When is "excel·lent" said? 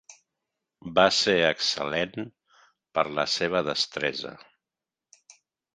1.49-2.17